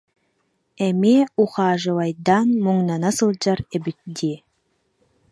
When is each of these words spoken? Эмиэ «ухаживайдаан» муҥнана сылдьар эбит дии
Эмиэ 0.87 1.21
«ухаживайдаан» 1.41 2.49
муҥнана 2.63 3.11
сылдьар 3.17 3.59
эбит 3.75 3.99
дии 4.17 4.37